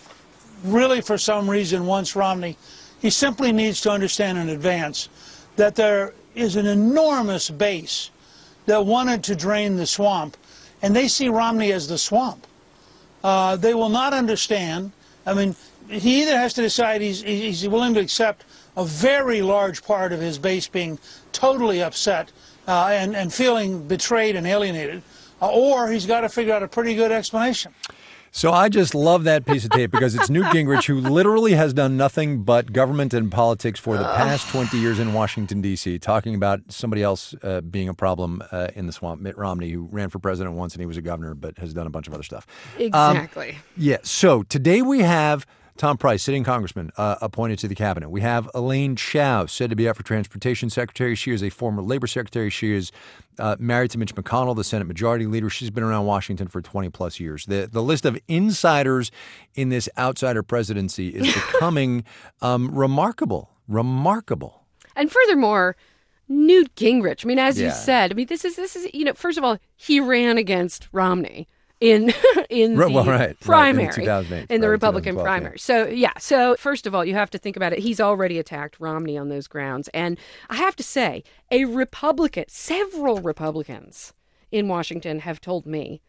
really, 0.64 1.02
for 1.02 1.18
some 1.18 1.50
reason, 1.50 1.86
wants 1.86 2.16
Romney, 2.16 2.58
he 3.00 3.10
simply 3.10 3.52
needs 3.52 3.82
to 3.82 3.92
understand 3.92 4.38
in 4.38 4.50
advance 4.50 5.10
that 5.56 5.76
there 5.76 6.14
is 6.36 6.56
an 6.56 6.66
enormous 6.66 7.50
base 7.50 8.10
that 8.66 8.86
wanted 8.86 9.24
to 9.24 9.36
drain 9.36 9.76
the 9.76 9.86
swamp, 9.86 10.38
and 10.82 10.96
they 10.96 11.08
see 11.08 11.30
Romney 11.30 11.72
as 11.72 11.88
the 11.88 11.98
swamp. 11.98 12.46
Uh, 13.24 13.56
they 13.56 13.74
will 13.74 13.90
not 13.90 14.14
understand. 14.14 14.92
I 15.26 15.34
mean, 15.34 15.56
he 15.90 16.22
either 16.24 16.38
has 16.38 16.54
to 16.56 16.62
decide 16.62 17.02
he's, 17.02 17.22
he's 17.22 17.68
willing 17.68 17.94
to 17.96 18.00
accept 18.00 18.46
a 18.78 18.86
very 18.86 19.42
large 19.42 19.84
part 19.84 20.14
of 20.14 20.20
his 20.20 20.38
base 20.38 20.68
being 20.68 20.98
totally 21.32 21.82
upset 21.82 22.32
uh, 22.68 22.88
and, 22.92 23.16
and 23.16 23.34
feeling 23.34 23.88
betrayed 23.88 24.36
and 24.36 24.48
alienated, 24.48 25.04
uh, 25.42 25.50
or 25.50 25.92
he's 25.92 26.06
got 26.06 26.22
to 26.22 26.30
figure 26.30 26.54
out 26.54 26.64
a 26.64 26.68
pretty 26.68 26.96
good 26.96 27.12
explanation. 27.12 27.74
So 28.34 28.54
I 28.54 28.70
just 28.70 28.96
love 28.96 29.26
that 29.26 29.46
piece 29.46 29.66
of 29.66 29.72
tape 29.72 29.92
because 29.92 30.16
it's 30.16 30.30
Newt 30.30 30.46
Gingrich 30.46 30.86
who 30.86 31.02
literally 31.02 31.52
has 31.52 31.74
done 31.74 31.98
nothing 31.98 32.44
but 32.44 32.72
government 32.72 33.14
and 33.14 33.30
politics 33.30 33.78
for 33.78 33.98
the 33.98 34.06
past 34.06 34.48
20 34.48 34.78
years 34.78 35.00
in 35.00 35.12
Washington, 35.12 35.60
D.C., 35.60 36.00
talking 36.00 36.34
about 36.34 36.62
somebody 36.70 37.04
else 37.04 37.36
uh, 37.44 37.60
being 37.60 37.90
a 37.90 37.94
problem 37.94 38.42
uh, 38.54 38.70
in 38.74 38.88
the 38.88 38.94
swamp, 38.94 39.20
Mitt 39.20 39.38
Romney, 39.38 39.70
who 39.72 39.90
ran 39.92 40.10
for 40.10 40.20
president 40.20 40.56
once 40.56 40.74
and 40.74 40.80
he 40.80 40.86
was 40.86 40.96
a 40.96 41.02
governor 41.02 41.36
but 41.36 41.58
has 41.58 41.74
done 41.74 41.88
a 41.88 41.90
bunch 41.90 42.08
of 42.08 42.14
other 42.14 42.24
stuff. 42.24 42.48
Exactly. 42.80 43.58
Yeah. 43.76 43.98
So 44.04 44.44
today 44.44 44.82
we 44.82 45.00
have 45.00 45.46
Tom 45.78 45.98
Price, 45.98 46.22
sitting 46.24 46.44
congressman, 46.44 46.92
uh, 46.98 47.16
appointed 47.22 47.60
to 47.60 47.68
the 47.68 47.76
cabinet. 47.76 48.10
We 48.10 48.22
have 48.22 48.50
Elaine 48.54 48.96
Chao, 48.96 49.46
said 49.46 49.70
to 49.70 49.76
be 49.76 49.88
up 49.88 49.98
for 49.98 50.04
transportation 50.04 50.70
secretary. 50.70 51.16
She 51.16 51.32
is 51.32 51.42
a 51.42 51.50
former 51.50 51.82
labor 51.82 52.08
secretary. 52.08 52.50
She 52.50 52.74
is 52.74 52.92
uh, 53.40 53.56
married 53.60 53.92
to 53.92 53.98
Mitch 53.98 54.14
McConnell, 54.16 54.56
the 54.56 54.64
Senate 54.64 54.86
Majority 54.86 55.26
Leader. 55.26 55.50
She's 55.50 55.70
been 55.70 55.84
around 55.84 56.06
Washington 56.06 56.48
for 56.48 56.62
20 56.62 56.90
plus 56.90 57.20
years. 57.20 57.46
The 57.46 57.70
the 57.72 57.82
list 57.82 58.06
of 58.06 58.18
insiders 58.28 59.12
in 59.56 59.70
this 59.70 59.90
outsider 59.98 60.44
presidency 60.44 61.10
is 61.10 61.34
becoming 61.52 62.04
um, 62.42 62.70
remarkable. 62.74 63.50
Remarkable. 63.68 64.66
And 64.96 65.12
furthermore, 65.12 65.76
Newt 66.28 66.76
Gingrich. 66.76 67.26
I 67.26 67.28
mean, 67.28 67.40
as 67.40 67.60
you 67.60 67.72
said, 67.72 68.12
I 68.12 68.16
mean, 68.16 68.28
this 68.28 68.46
is 68.46 68.56
this 68.56 68.76
is 68.76 68.88
you 68.94 69.04
know, 69.04 69.14
first 69.14 69.38
of 69.38 69.44
all, 69.44 69.58
he 69.76 70.00
ran 70.00 70.38
against 70.38 70.88
Romney. 70.92 71.48
In 71.82 72.14
in 72.50 72.76
the 72.76 72.90
well, 72.90 73.04
right, 73.04 73.20
right, 73.20 73.30
in 73.30 73.36
the 73.40 73.46
primary 73.46 73.94
2008 73.94 74.54
in 74.54 74.62
the 74.62 74.70
Republican 74.70 75.16
2012, 75.16 75.18
yeah. 75.18 75.24
primary. 75.24 75.60
So 75.60 75.88
yeah, 75.88 76.14
so 76.18 76.56
first 76.56 76.88
of 76.88 76.96
all, 76.96 77.04
you 77.04 77.16
have 77.16 77.30
to 77.32 77.38
think 77.38 77.58
about 77.58 77.74
it. 77.74 77.80
He's 77.80 78.00
already 78.00 78.40
attacked 78.40 78.80
Romney 78.80 79.18
on 79.18 79.28
those 79.28 79.48
grounds, 79.48 79.90
and 79.90 80.18
I 80.50 80.56
have 80.56 80.78
to 80.78 80.84
say, 80.84 81.24
a 81.50 81.66
Republican, 81.66 82.46
several 82.48 83.20
Republicans 83.20 84.14
in 84.52 84.68
Washington 84.68 85.20
have 85.20 85.42
told 85.42 85.66
me 85.66 86.02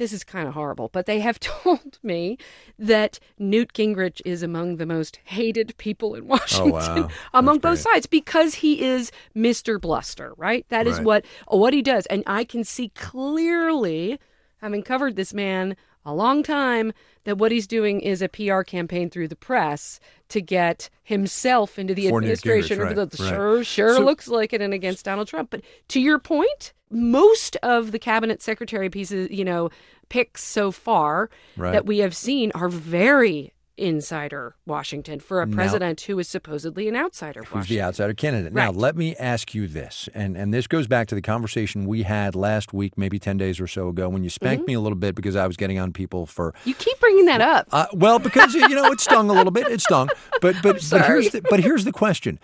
this 0.00 0.12
is 0.14 0.24
kind 0.24 0.48
of 0.48 0.54
horrible, 0.54 0.88
but 0.92 1.04
they 1.04 1.20
have 1.20 1.38
told 1.40 1.98
me 2.02 2.38
that 2.78 3.20
Newt 3.38 3.74
Gingrich 3.74 4.22
is 4.24 4.42
among 4.42 4.76
the 4.76 4.86
most 4.86 5.20
hated 5.24 5.76
people 5.76 6.14
in 6.14 6.22
oh, 6.24 6.26
Washington 6.26 7.02
wow. 7.02 7.08
among 7.34 7.58
both 7.58 7.78
sides 7.78 8.06
because 8.06 8.54
he 8.54 8.82
is 8.82 9.12
Mr. 9.36 9.78
Bluster, 9.80 10.32
right? 10.36 10.66
That 10.70 10.88
is 10.88 10.96
Right. 10.96 11.04
what 11.04 11.24
what 11.48 11.74
he 11.74 11.82
does, 11.82 12.06
and 12.06 12.24
I 12.26 12.44
can 12.44 12.64
see 12.64 12.88
clearly, 12.90 14.18
having 14.60 14.82
covered 14.82 15.16
this 15.16 15.32
man 15.34 15.76
a 16.04 16.14
long 16.14 16.42
time, 16.42 16.92
that 17.24 17.36
what 17.38 17.52
he's 17.52 17.66
doing 17.66 18.00
is 18.00 18.22
a 18.22 18.28
PR 18.28 18.62
campaign 18.62 19.10
through 19.10 19.28
the 19.28 19.36
press 19.36 20.00
to 20.30 20.40
get 20.40 20.88
himself 21.02 21.78
into 21.78 21.94
the 21.94 22.08
For 22.08 22.16
administration. 22.18 22.78
Gingrich, 22.78 22.96
right, 22.96 23.10
the- 23.10 23.22
right. 23.22 23.28
Sure, 23.30 23.64
sure 23.64 23.94
So- 23.96 24.04
looks 24.04 24.26
like 24.28 24.52
it, 24.54 24.62
and 24.62 24.72
against 24.72 25.04
Donald 25.04 25.28
Trump. 25.28 25.50
But 25.50 25.60
to 25.88 26.00
your 26.00 26.18
point, 26.18 26.72
most 26.90 27.56
of 27.62 27.92
the 27.92 27.98
cabinet 27.98 28.40
secretary 28.42 28.88
pieces, 28.88 29.30
you 29.30 29.44
know, 29.44 29.68
picks 30.08 30.42
so 30.42 30.70
far 30.72 31.28
Right. 31.56 31.72
that 31.72 31.86
we 31.86 31.98
have 31.98 32.16
seen 32.16 32.50
are 32.54 32.68
very 32.70 33.52
insider 33.76 34.54
Washington 34.66 35.20
for 35.20 35.40
a 35.42 35.46
Now- 35.46 35.54
president 35.54 36.00
who 36.02 36.18
is 36.18 36.28
supposedly 36.28 36.88
an 36.88 36.96
outsider 36.96 37.40
Who's 37.44 37.52
Washington. 37.52 37.76
the 37.76 37.82
outsider 37.82 38.14
candidate? 38.14 38.52
Now, 38.52 38.70
let 38.70 38.96
me 38.96 39.16
ask 39.16 39.54
you 39.54 39.66
this, 39.66 40.08
and 40.14 40.36
and 40.36 40.52
this 40.52 40.66
goes 40.66 40.86
back 40.86 41.08
to 41.08 41.14
the 41.14 41.22
conversation 41.22 41.86
we 41.86 42.02
had 42.02 42.34
last 42.34 42.72
week, 42.74 42.98
maybe 42.98 43.18
ten 43.18 43.36
days 43.38 43.58
or 43.60 43.66
so 43.66 43.88
ago, 43.88 44.08
when 44.08 44.22
you 44.24 44.30
spanked 44.30 44.62
Mm-hmm. 44.62 44.66
me 44.70 44.74
a 44.74 44.80
little 44.80 44.98
bit 44.98 45.14
because 45.14 45.36
I 45.36 45.46
was 45.46 45.56
getting 45.56 45.78
on 45.78 45.92
people 45.92 46.26
for 46.26 46.54
You 46.64 46.74
keep 46.74 46.98
bringing 47.00 47.24
that 47.26 47.40
up. 47.40 47.68
Uh, 47.72 47.86
well, 47.92 48.18
because 48.18 48.54
you 48.54 48.68
know 48.68 48.90
it 48.92 49.00
stung 49.00 49.30
a 49.30 49.32
little 49.32 49.52
bit. 49.52 49.66
It 49.68 49.80
stung, 49.80 50.08
but 50.40 50.56
but 50.62 50.84
but 50.90 51.06
here's 51.06 51.30
the, 51.30 51.42
but 51.48 51.60
here's 51.60 51.84
the 51.84 51.92
question: 51.92 52.38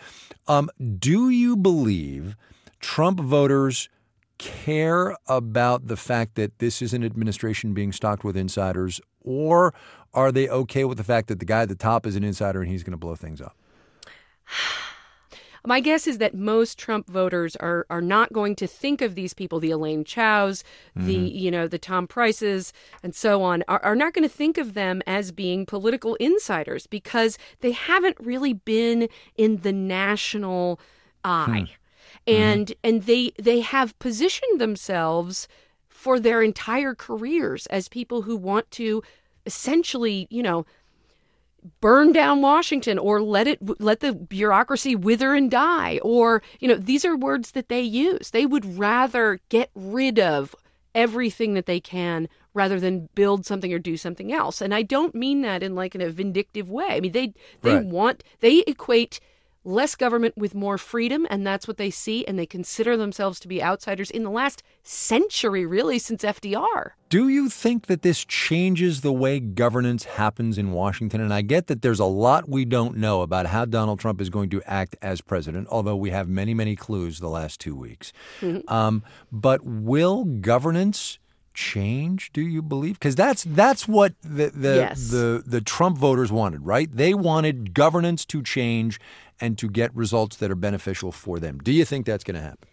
um, 0.48 0.70
Do 0.98 1.28
you 1.28 1.56
believe 1.56 2.36
Trump 2.80 3.20
voters 3.20 3.88
care 4.38 5.16
about 5.26 5.86
the 5.86 5.96
fact 5.96 6.34
that 6.34 6.58
this 6.58 6.82
is 6.82 6.92
an 6.92 7.02
administration 7.02 7.72
being 7.72 7.90
stocked 7.92 8.22
with 8.24 8.36
insiders, 8.36 9.00
or 9.22 9.72
are 10.16 10.32
they 10.32 10.48
okay 10.48 10.84
with 10.84 10.98
the 10.98 11.04
fact 11.04 11.28
that 11.28 11.38
the 11.38 11.44
guy 11.44 11.62
at 11.62 11.68
the 11.68 11.76
top 11.76 12.06
is 12.06 12.16
an 12.16 12.24
insider 12.24 12.62
and 12.62 12.70
he's 12.70 12.82
going 12.82 12.92
to 12.92 12.96
blow 12.96 13.14
things 13.14 13.40
up? 13.40 13.54
My 15.66 15.80
guess 15.80 16.06
is 16.06 16.18
that 16.18 16.32
most 16.32 16.78
Trump 16.78 17.08
voters 17.08 17.56
are 17.56 17.86
are 17.90 18.00
not 18.00 18.32
going 18.32 18.54
to 18.56 18.68
think 18.68 19.02
of 19.02 19.16
these 19.16 19.34
people, 19.34 19.58
the 19.58 19.72
Elaine 19.72 20.04
Chows, 20.04 20.62
the 20.94 21.16
mm-hmm. 21.16 21.36
you 21.36 21.50
know 21.50 21.66
the 21.66 21.78
Tom 21.78 22.06
Prices, 22.06 22.72
and 23.02 23.14
so 23.14 23.42
on, 23.42 23.64
are, 23.66 23.82
are 23.82 23.96
not 23.96 24.14
going 24.14 24.22
to 24.22 24.32
think 24.32 24.58
of 24.58 24.74
them 24.74 25.02
as 25.08 25.32
being 25.32 25.66
political 25.66 26.14
insiders 26.16 26.86
because 26.86 27.36
they 27.60 27.72
haven't 27.72 28.16
really 28.20 28.52
been 28.52 29.08
in 29.36 29.56
the 29.62 29.72
national 29.72 30.78
eye, 31.24 31.44
hmm. 31.46 32.30
mm-hmm. 32.30 32.32
and 32.32 32.72
and 32.84 33.02
they 33.02 33.32
they 33.36 33.58
have 33.58 33.98
positioned 33.98 34.60
themselves 34.60 35.48
for 35.88 36.20
their 36.20 36.42
entire 36.42 36.94
careers 36.94 37.66
as 37.66 37.88
people 37.88 38.22
who 38.22 38.36
want 38.36 38.70
to 38.70 39.02
essentially, 39.46 40.26
you 40.30 40.42
know, 40.42 40.66
burn 41.80 42.12
down 42.12 42.42
Washington 42.42 42.98
or 42.98 43.20
let 43.20 43.46
it 43.46 43.58
let 43.80 44.00
the 44.00 44.12
bureaucracy 44.12 44.94
wither 44.94 45.34
and 45.34 45.50
die. 45.50 45.98
Or 46.02 46.42
you 46.60 46.68
know 46.68 46.76
these 46.76 47.04
are 47.04 47.16
words 47.16 47.52
that 47.52 47.68
they 47.68 47.80
use. 47.80 48.30
They 48.30 48.46
would 48.46 48.78
rather 48.78 49.40
get 49.48 49.70
rid 49.74 50.18
of 50.18 50.54
everything 50.94 51.54
that 51.54 51.66
they 51.66 51.80
can 51.80 52.28
rather 52.54 52.80
than 52.80 53.08
build 53.14 53.44
something 53.44 53.72
or 53.72 53.78
do 53.78 53.96
something 53.96 54.32
else. 54.32 54.62
And 54.62 54.74
I 54.74 54.82
don't 54.82 55.14
mean 55.14 55.42
that 55.42 55.62
in 55.62 55.74
like 55.74 55.94
in 55.94 56.00
a 56.00 56.08
vindictive 56.10 56.70
way. 56.70 56.86
I 56.90 57.00
mean 57.00 57.12
they 57.12 57.34
they 57.62 57.74
Right. 57.74 57.84
want 57.84 58.22
they 58.40 58.58
equate 58.60 59.20
less 59.66 59.94
government 59.96 60.36
with 60.36 60.54
more 60.54 60.78
freedom 60.78 61.26
and 61.28 61.46
that's 61.46 61.66
what 61.66 61.76
they 61.76 61.90
see 61.90 62.24
and 62.26 62.38
they 62.38 62.46
consider 62.46 62.96
themselves 62.96 63.40
to 63.40 63.48
be 63.48 63.62
outsiders 63.62 64.10
in 64.10 64.22
the 64.22 64.30
last 64.30 64.62
century 64.82 65.66
really 65.66 65.98
since 65.98 66.22
FDR 66.22 66.90
Do 67.08 67.28
you 67.28 67.48
think 67.48 67.86
that 67.86 68.02
this 68.02 68.24
changes 68.24 69.00
the 69.00 69.12
way 69.12 69.40
governance 69.40 70.04
happens 70.04 70.56
in 70.56 70.72
Washington? 70.72 71.20
And 71.20 71.34
I 71.34 71.42
get 71.42 71.66
that 71.66 71.82
there's 71.82 72.00
a 72.00 72.04
lot 72.04 72.48
we 72.48 72.64
don't 72.64 72.96
know 72.96 73.22
about 73.22 73.46
how 73.46 73.64
Donald 73.64 73.98
Trump 73.98 74.20
is 74.20 74.30
going 74.30 74.50
to 74.50 74.62
act 74.66 74.96
as 75.02 75.20
president, 75.20 75.68
although 75.70 75.96
we 75.96 76.10
have 76.10 76.28
many, 76.28 76.54
many 76.54 76.76
clues 76.76 77.18
the 77.18 77.28
last 77.28 77.60
two 77.60 77.76
weeks. 77.76 78.12
Um, 78.68 79.02
but 79.30 79.64
will 79.64 80.24
governance 80.24 81.18
change? 81.56 82.30
Do 82.32 82.40
you 82.40 82.62
believe? 82.62 82.94
Because 83.00 83.16
that's 83.16 83.42
that's 83.44 83.88
what 83.88 84.14
the 84.22 84.50
the, 84.50 84.76
Yes. 84.76 85.10
the 85.10 85.42
the 85.44 85.60
Trump 85.60 85.98
voters 85.98 86.30
wanted, 86.30 86.64
right? 86.64 86.88
They 86.94 87.14
wanted 87.14 87.74
governance 87.74 88.24
to 88.26 88.42
change 88.42 89.00
and 89.40 89.58
to 89.58 89.68
get 89.68 89.94
results 89.94 90.36
that 90.36 90.50
are 90.50 90.54
beneficial 90.56 91.10
for 91.12 91.40
them. 91.40 91.58
Do 91.58 91.72
you 91.72 91.84
think 91.84 92.06
that's 92.06 92.24
going 92.24 92.36
to 92.36 92.40
happen? 92.42 92.68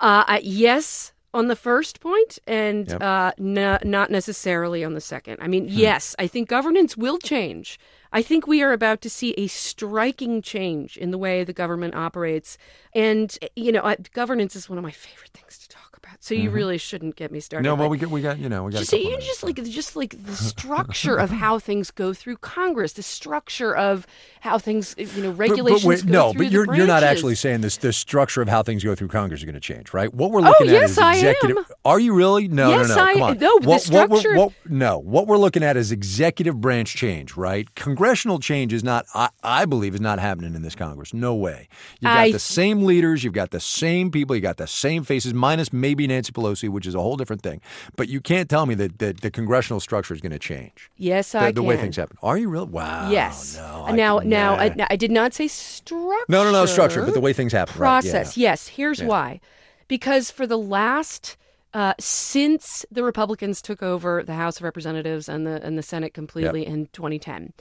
Uh, 0.00 0.40
yes, 0.42 1.12
on 1.32 1.48
the 1.48 1.56
first 1.56 2.00
point, 2.00 2.38
and 2.46 2.88
Yep. 2.88 3.02
uh, 3.02 3.32
no, 3.38 3.78
not 3.84 4.10
necessarily 4.10 4.84
on 4.84 4.94
the 4.94 5.00
second. 5.00 5.38
I 5.40 5.44
Hmm. 5.44 5.50
mean, 5.50 5.66
yes, 5.68 6.14
I 6.18 6.26
think 6.26 6.48
governance 6.48 6.96
will 6.96 7.18
change. 7.18 7.78
I 8.12 8.22
think 8.22 8.46
we 8.46 8.62
are 8.62 8.72
about 8.72 9.00
to 9.02 9.10
see 9.10 9.32
a 9.36 9.48
striking 9.48 10.40
change 10.42 10.96
in 10.96 11.10
the 11.10 11.18
way 11.18 11.44
the 11.44 11.52
government 11.52 11.94
operates. 11.96 12.56
And, 12.94 13.36
you 13.56 13.72
know, 13.72 13.82
I, 13.82 13.96
governance 14.12 14.54
is 14.56 14.68
one 14.68 14.78
of 14.78 14.84
my 14.84 14.92
favorite 14.92 15.30
things 15.34 15.58
to 15.58 15.68
talk 15.68 15.82
about. 15.82 15.83
So 16.24 16.34
you 16.34 16.48
really 16.50 16.78
shouldn't 16.78 17.16
get 17.16 17.30
me 17.30 17.38
started. 17.38 17.68
Mm-hmm. 17.68 17.72
No, 17.72 17.76
but- 17.76 17.80
well, 17.82 17.90
we 17.90 17.98
got 17.98 18.10
we 18.10 18.22
got 18.22 18.38
you 18.38 18.48
know 18.48 18.64
we 18.64 18.72
got. 18.72 18.78
just, 18.78 18.90
couple 18.92 19.04
you 19.10 19.18
just 19.20 19.42
like 19.42 19.62
just 19.62 19.94
like 19.94 20.24
the 20.24 20.34
structure 20.52 21.16
of 21.16 21.28
how 21.28 21.58
things 21.58 21.90
go 21.90 22.14
through 22.14 22.38
Congress, 22.38 22.94
the 22.94 23.02
structure 23.02 23.76
of 23.76 24.06
how 24.40 24.56
things, 24.58 24.94
you 24.96 25.04
know, 25.22 25.30
But- 25.32 25.38
regulations 25.38 25.82
but, 25.84 25.88
wait, 25.88 26.06
go 26.06 26.12
no, 26.12 26.32
but 26.32 26.50
you're 26.50 26.64
the 26.66 26.76
you're 26.76 26.86
not 26.86 27.02
actually 27.02 27.34
saying 27.34 27.60
this. 27.60 27.76
The 27.76 27.92
structure 27.92 28.40
of 28.40 28.48
how 28.48 28.62
things 28.62 28.82
go 28.82 28.94
through 28.94 29.08
Congress 29.08 29.40
is 29.40 29.44
going 29.44 29.54
to 29.54 29.60
change, 29.60 29.92
right? 29.92 30.12
What 30.14 30.30
we're 30.30 30.40
looking 30.40 30.68
at 30.68 30.74
Oh, 30.74 30.80
yes, 30.80 30.90
is 30.92 30.98
I 30.98 31.12
executive. 31.16 31.58
am. 31.58 31.64
Are 31.84 32.00
you 32.00 32.14
really? 32.14 32.48
No, 32.48 32.70
Yes, 32.70 32.88
no, 32.88 32.94
no. 32.94 33.02
I- 33.02 33.12
Come 33.12 33.22
on. 33.22 33.38
no, 33.38 33.58
the 33.58 33.68
what, 33.68 33.84
what 33.88 34.08
we're- 34.10 34.20
structure- 34.20 34.36
what- 34.38 34.52
no, 34.66 34.98
what 34.98 35.26
we're 35.26 35.36
looking 35.36 35.62
at 35.62 35.76
is 35.76 35.92
executive 35.92 36.58
branch 36.58 36.94
change, 36.96 37.36
right? 37.36 37.72
Congressional 37.74 38.38
change 38.38 38.72
is 38.72 38.82
not. 38.82 39.04
I, 39.14 39.28
I 39.42 39.66
believe 39.66 39.94
is 39.94 40.00
not 40.00 40.18
happening 40.20 40.54
in 40.54 40.62
this 40.62 40.74
Congress. 40.74 41.12
No 41.12 41.34
way. 41.34 41.68
You've 42.00 42.08
got 42.08 42.18
I- 42.18 42.32
the 42.32 42.38
same 42.38 42.82
leaders. 42.84 43.24
You've 43.24 43.34
got 43.34 43.50
the 43.50 43.60
same 43.60 44.10
people. 44.10 44.34
You 44.34 44.40
got 44.40 44.56
the 44.56 44.66
same 44.66 45.04
faces, 45.04 45.34
minus 45.34 45.70
maybe 45.70 46.06
Nancy 46.14 46.32
Pelosi, 46.32 46.68
which 46.68 46.86
is 46.86 46.94
a 46.94 47.00
whole 47.00 47.16
different 47.16 47.42
thing. 47.42 47.60
But 47.96 48.08
you 48.08 48.20
can't 48.20 48.48
tell 48.48 48.66
me 48.66 48.74
that, 48.76 48.98
that 48.98 49.20
the 49.20 49.30
congressional 49.30 49.80
structure 49.80 50.14
is 50.14 50.20
going 50.20 50.32
to 50.32 50.38
change. 50.38 50.90
Yes, 50.96 51.32
The, 51.32 51.38
I 51.40 51.52
the 51.52 51.62
way 51.62 51.76
things 51.76 51.96
happen. 51.96 52.16
Are 52.22 52.38
you 52.38 52.48
real? 52.48 52.66
Wow. 52.66 53.10
Yes. 53.10 53.56
No. 53.56 53.62
Uh, 53.64 53.82
I 53.88 53.92
now, 53.92 54.18
can- 54.20 54.28
now, 54.28 54.54
I, 54.54 54.68
now, 54.70 54.86
I 54.90 54.96
did 54.96 55.10
not 55.10 55.34
say 55.34 55.48
structure. 55.48 56.24
No, 56.28 56.44
no, 56.44 56.52
no, 56.52 56.66
structure, 56.66 57.04
but 57.04 57.14
the 57.14 57.20
way 57.20 57.32
things 57.32 57.52
happen. 57.52 57.80
right, 57.80 58.04
yeah, 58.04 58.12
process. 58.12 58.36
Yes. 58.36 58.68
Here's 58.68 59.02
why. 59.02 59.40
Because 59.88 60.30
for 60.30 60.46
the 60.46 60.58
last 60.58 61.36
uh, 61.74 61.92
since 61.98 62.86
the 62.90 63.02
Republicans 63.02 63.60
took 63.60 63.82
over 63.82 64.22
the 64.22 64.34
House 64.34 64.58
of 64.58 64.62
Representatives 64.62 65.28
and 65.28 65.44
the 65.44 65.60
and 65.66 65.76
the 65.76 65.82
Senate 65.82 66.14
completely 66.14 66.64
in 66.64 66.86
2010, 66.92 67.52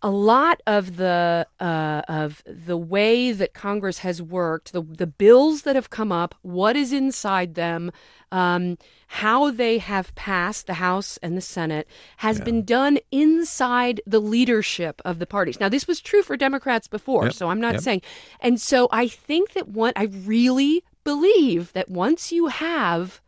a 0.00 0.10
lot 0.10 0.60
of 0.66 0.96
the 0.96 1.46
uh, 1.58 2.02
of 2.08 2.42
the 2.46 2.76
way 2.76 3.32
that 3.32 3.52
Congress 3.52 3.98
has 4.00 4.22
worked, 4.22 4.72
the 4.72 4.82
the 4.82 5.06
bills 5.06 5.62
that 5.62 5.74
have 5.74 5.90
come 5.90 6.12
up, 6.12 6.34
what 6.42 6.76
is 6.76 6.92
inside 6.92 7.54
them, 7.54 7.90
um, 8.30 8.78
how 9.08 9.50
they 9.50 9.78
have 9.78 10.14
passed 10.14 10.66
the 10.66 10.74
House 10.74 11.18
and 11.22 11.36
the 11.36 11.40
Senate, 11.40 11.88
has 12.18 12.40
been 12.40 12.64
done 12.64 12.98
inside 13.10 14.00
the 14.06 14.20
leadership 14.20 15.02
of 15.04 15.18
the 15.18 15.26
parties. 15.26 15.58
Now, 15.58 15.68
this 15.68 15.88
was 15.88 16.00
true 16.00 16.22
for 16.22 16.36
Democrats 16.36 16.86
before, 16.86 17.24
Yep. 17.24 17.34
so 17.34 17.48
I'm 17.48 17.60
not 17.60 17.74
Yep. 17.74 17.82
saying. 17.82 18.02
And 18.40 18.60
so 18.60 18.88
I 18.92 19.08
think 19.08 19.52
that 19.54 19.68
one, 19.68 19.92
I 19.96 20.04
really 20.04 20.84
believe 21.02 21.72
that 21.72 21.88
once 21.90 22.30
you 22.30 22.46
have 22.48 23.20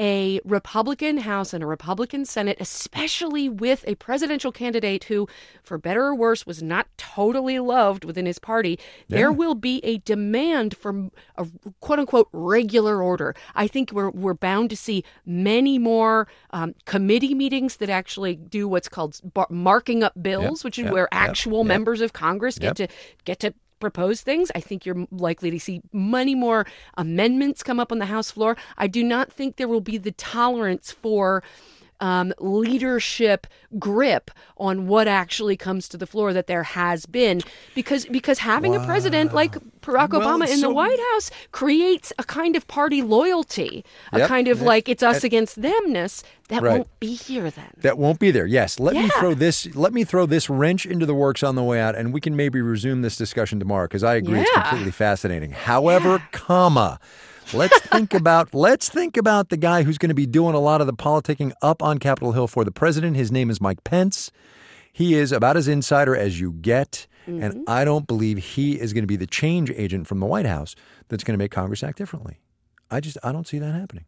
a 0.00 0.40
Republican 0.46 1.18
House 1.18 1.52
and 1.52 1.62
a 1.62 1.66
Republican 1.66 2.24
Senate, 2.24 2.56
especially 2.58 3.48
with 3.50 3.84
a 3.86 3.94
presidential 3.96 4.50
candidate 4.50 5.04
who, 5.04 5.28
for 5.62 5.76
better 5.76 6.06
or 6.06 6.14
worse, 6.14 6.46
was 6.46 6.62
not 6.62 6.86
totally 6.96 7.58
loved 7.58 8.06
within 8.06 8.24
his 8.24 8.38
party, 8.38 8.78
there 9.08 9.30
will 9.30 9.54
be 9.54 9.80
a 9.84 9.98
demand 9.98 10.74
for 10.74 11.10
a 11.36 11.46
quote 11.80 11.98
unquote 11.98 12.28
regular 12.32 13.02
order. 13.02 13.34
I 13.54 13.66
think 13.66 13.92
we're, 13.92 14.10
we're 14.10 14.34
bound 14.34 14.70
to 14.70 14.76
see 14.76 15.04
many 15.26 15.78
more 15.78 16.26
um, 16.50 16.74
committee 16.86 17.34
meetings 17.34 17.76
that 17.76 17.90
actually 17.90 18.36
do 18.36 18.66
what's 18.66 18.88
called 18.88 19.20
bar- 19.34 19.48
marking 19.50 20.02
up 20.02 20.14
bills, 20.22 20.60
Yep, 20.60 20.64
which 20.64 20.78
is 20.78 20.84
yep, 20.84 20.92
where 20.94 21.08
actual 21.12 21.58
yep. 21.58 21.66
members 21.66 22.00
of 22.00 22.14
Congress 22.14 22.58
get 22.58 22.76
to 22.76 22.88
get 23.24 23.40
to 23.40 23.52
propose 23.80 24.20
things. 24.20 24.50
I 24.54 24.60
think 24.60 24.86
you're 24.86 25.06
likely 25.10 25.50
to 25.50 25.58
see 25.58 25.82
many 25.92 26.34
more 26.34 26.66
amendments 26.96 27.62
come 27.62 27.80
up 27.80 27.90
on 27.90 27.98
the 27.98 28.06
House 28.06 28.30
floor. 28.30 28.56
I 28.78 28.86
do 28.86 29.02
not 29.02 29.32
think 29.32 29.56
there 29.56 29.68
will 29.68 29.80
be 29.80 29.98
the 29.98 30.12
tolerance 30.12 30.92
for 30.92 31.42
um, 32.00 32.32
leadership 32.38 33.46
grip 33.78 34.30
on 34.56 34.86
what 34.86 35.06
actually 35.06 35.56
comes 35.56 35.88
to 35.88 35.96
the 35.96 36.06
floor 36.06 36.32
that 36.32 36.46
there 36.46 36.62
has 36.64 37.06
been 37.06 37.40
because 37.74 38.04
because 38.06 38.38
having 38.40 38.74
a 38.74 38.84
president 38.84 39.32
like 39.32 39.52
Barack 39.82 40.10
Well, 40.10 40.20
Obama 40.22 40.48
in 40.48 40.58
so- 40.58 40.68
the 40.68 40.74
White 40.74 40.98
House 41.12 41.30
creates 41.52 42.12
a 42.18 42.24
kind 42.24 42.56
of 42.56 42.66
party 42.68 43.00
loyalty, 43.02 43.84
a 44.12 44.18
Yep. 44.20 44.28
kind 44.28 44.48
of 44.48 44.60
Yeah. 44.60 44.66
like 44.66 44.88
it's 44.88 45.02
us 45.02 45.24
against 45.24 45.60
themness 45.60 46.22
that 46.48 46.62
Right. 46.62 46.72
won't 46.78 47.00
be 47.00 47.14
here 47.14 47.50
then. 47.50 47.70
That 47.78 47.96
won't 47.96 48.18
be 48.18 48.30
there. 48.30 48.46
Yes. 48.46 48.80
Let 48.80 48.94
me 48.94 49.08
throw 49.18 49.34
this. 49.34 49.68
Let 49.74 49.92
me 49.92 50.04
throw 50.04 50.26
this 50.26 50.50
wrench 50.50 50.84
into 50.86 51.06
the 51.06 51.14
works 51.14 51.42
on 51.42 51.54
the 51.54 51.62
way 51.62 51.80
out, 51.80 51.94
and 51.96 52.12
we 52.12 52.20
can 52.20 52.34
maybe 52.36 52.60
resume 52.60 53.02
this 53.02 53.16
discussion 53.16 53.58
tomorrow 53.58 53.84
because 53.86 54.02
I 54.04 54.16
agree 54.16 54.40
it's 54.40 54.50
completely 54.52 54.90
fascinating. 54.90 55.52
However, 55.52 56.22
comma. 56.32 56.98
Let's 57.52 57.78
think 57.80 58.14
about 58.14 58.54
let's 58.54 58.88
think 58.88 59.16
about 59.16 59.48
the 59.48 59.56
guy 59.56 59.82
who's 59.82 59.98
going 59.98 60.10
to 60.10 60.14
be 60.14 60.26
doing 60.26 60.54
a 60.54 60.60
lot 60.60 60.80
of 60.80 60.86
the 60.86 60.92
politicking 60.92 61.52
up 61.62 61.82
on 61.82 61.98
Capitol 61.98 62.32
Hill 62.32 62.46
for 62.46 62.64
the 62.64 62.70
president. 62.70 63.16
His 63.16 63.32
name 63.32 63.50
is 63.50 63.60
Mike 63.60 63.82
Pence. 63.82 64.30
He 64.92 65.14
is 65.14 65.32
about 65.32 65.56
as 65.56 65.66
insider 65.68 66.16
as 66.16 66.40
you 66.40 66.52
get, 66.52 67.06
Mm-hmm. 67.26 67.42
and 67.42 67.68
I 67.68 67.84
don't 67.84 68.06
believe 68.06 68.38
he 68.38 68.80
is 68.80 68.94
going 68.94 69.02
to 69.02 69.06
be 69.06 69.16
the 69.16 69.26
change 69.26 69.70
agent 69.72 70.06
from 70.06 70.20
the 70.20 70.26
White 70.26 70.46
House 70.46 70.74
that's 71.08 71.22
going 71.22 71.34
to 71.34 71.38
make 71.38 71.50
Congress 71.50 71.82
act 71.82 71.98
differently. 71.98 72.40
I 72.90 73.00
just 73.00 73.18
I 73.22 73.30
don't 73.30 73.46
see 73.46 73.58
that 73.58 73.74
happening. 73.74 74.06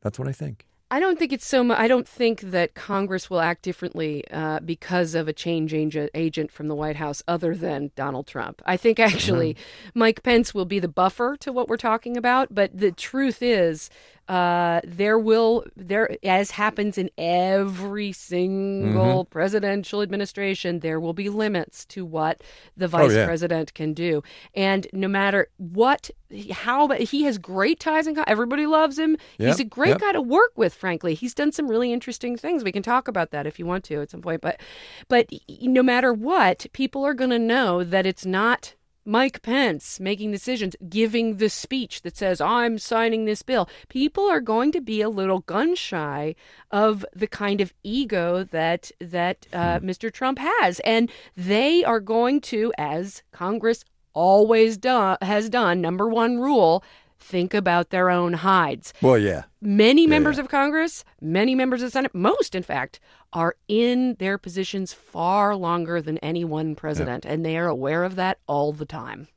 That's 0.00 0.16
what 0.16 0.28
I 0.28 0.32
think. 0.32 0.64
I 0.92 0.98
don't 0.98 1.18
think 1.18 1.32
it's 1.32 1.46
so 1.46 1.62
much. 1.62 1.78
I 1.78 1.86
don't 1.86 2.08
think 2.08 2.40
that 2.40 2.74
Congress 2.74 3.30
will 3.30 3.40
act 3.40 3.62
differently 3.62 4.24
uh, 4.32 4.58
because 4.58 5.14
of 5.14 5.28
a 5.28 5.32
change 5.32 5.72
agent, 5.72 6.10
agent 6.14 6.50
from 6.50 6.66
the 6.66 6.74
White 6.74 6.96
House 6.96 7.22
other 7.28 7.54
than 7.54 7.92
Donald 7.94 8.26
Trump. 8.26 8.60
I 8.66 8.76
think 8.76 8.98
actually 8.98 9.56
Mike 9.94 10.24
Pence 10.24 10.52
will 10.52 10.64
be 10.64 10.80
the 10.80 10.88
buffer 10.88 11.36
to 11.40 11.52
what 11.52 11.68
we're 11.68 11.76
talking 11.76 12.16
about. 12.16 12.52
But 12.52 12.76
the 12.76 12.90
truth 12.90 13.40
is, 13.40 13.88
uh, 14.28 14.80
there 14.84 15.18
will 15.18 15.64
there 15.76 16.16
as 16.22 16.52
happens 16.52 16.96
in 16.96 17.10
every 17.18 18.12
single 18.12 19.24
presidential 19.24 20.02
administration, 20.02 20.80
there 20.80 21.00
will 21.00 21.12
be 21.12 21.28
limits 21.28 21.84
to 21.86 22.04
what 22.04 22.42
the 22.76 22.88
vice 22.88 23.12
yeah. 23.12 23.26
president 23.26 23.74
can 23.74 23.92
do. 23.92 24.22
And 24.54 24.86
no 24.92 25.08
matter 25.08 25.48
what, 25.56 26.10
how 26.52 26.88
he 26.88 27.24
has 27.24 27.38
great 27.38 27.80
ties 27.80 28.06
and 28.06 28.18
everybody 28.26 28.66
loves 28.66 28.98
him. 28.98 29.16
Yep, 29.38 29.48
He's 29.48 29.60
a 29.60 29.64
great 29.64 29.90
yep. 29.90 30.00
guy 30.00 30.12
to 30.12 30.22
work 30.22 30.52
with. 30.56 30.74
Frankly, 30.74 31.14
he's 31.14 31.34
done 31.34 31.52
some 31.52 31.68
really 31.68 31.92
interesting 31.92 32.36
things. 32.36 32.62
We 32.62 32.72
can 32.72 32.82
talk 32.82 33.08
about 33.08 33.30
that 33.32 33.46
if 33.46 33.58
you 33.58 33.66
want 33.66 33.84
to 33.84 34.00
at 34.00 34.10
some 34.10 34.22
point. 34.22 34.40
But 34.40 34.60
but 35.08 35.28
no 35.60 35.82
matter 35.82 36.12
what, 36.12 36.66
people 36.72 37.04
are 37.04 37.14
going 37.14 37.30
to 37.30 37.38
know 37.38 37.82
that 37.82 38.06
it's 38.06 38.24
not. 38.26 38.74
Mike 39.10 39.42
Pence 39.42 39.98
making 39.98 40.30
decisions, 40.30 40.76
giving 40.88 41.38
the 41.38 41.48
speech 41.50 42.02
that 42.02 42.16
says, 42.16 42.40
I'm 42.40 42.78
signing 42.78 43.24
this 43.24 43.42
bill. 43.42 43.68
People 43.88 44.30
are 44.30 44.40
going 44.40 44.70
to 44.70 44.80
be 44.80 45.00
a 45.00 45.08
little 45.08 45.40
gun 45.40 45.74
shy 45.74 46.36
of 46.70 47.04
the 47.12 47.26
kind 47.26 47.60
of 47.60 47.74
ego 47.82 48.44
that 48.44 48.92
that 49.00 49.48
uh, 49.52 49.80
Mr. 49.80 50.12
Trump 50.12 50.38
has. 50.38 50.78
And 50.80 51.10
they 51.36 51.82
are 51.82 51.98
going 51.98 52.40
to, 52.42 52.72
as 52.78 53.24
Congress 53.32 53.84
always 54.12 54.76
do- 54.76 55.16
has 55.22 55.50
done, 55.50 55.80
number 55.80 56.08
one 56.08 56.38
rule, 56.38 56.84
think 57.18 57.52
about 57.52 57.90
their 57.90 58.10
own 58.10 58.32
hides. 58.32 58.94
Well, 59.02 59.18
yeah. 59.18 59.42
Many 59.60 60.06
members 60.06 60.38
of 60.38 60.48
Congress, 60.48 61.04
many 61.20 61.56
members 61.56 61.82
of 61.82 61.88
the 61.88 61.90
Senate, 61.90 62.14
most 62.14 62.54
in 62.54 62.62
fact, 62.62 63.00
are 63.32 63.56
in 63.68 64.14
their 64.18 64.38
positions 64.38 64.92
far 64.92 65.54
longer 65.56 66.02
than 66.02 66.18
any 66.18 66.44
one 66.44 66.74
president, 66.74 67.24
and 67.24 67.44
they 67.44 67.56
are 67.56 67.68
aware 67.68 68.04
of 68.04 68.16
that 68.16 68.38
all 68.46 68.72
the 68.72 68.84
time. 68.84 69.28